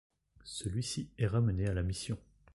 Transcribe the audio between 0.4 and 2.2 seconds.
Celui-ci est ramené à la mission.